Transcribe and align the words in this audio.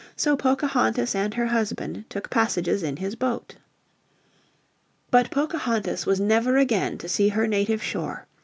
So 0.15 0.35
Pocahontas 0.35 1.13
and 1.13 1.31
her 1.35 1.45
husband 1.45 2.05
took 2.09 2.31
passages 2.31 2.81
in 2.81 2.97
his 2.97 3.13
boat. 3.13 3.57
But 5.11 5.29
Pocahontas 5.29 6.07
was 6.07 6.19
never 6.19 6.57
again 6.57 6.97
to 6.97 7.07
see 7.07 7.27
her 7.29 7.45
native 7.45 7.83
shore. 7.83 8.25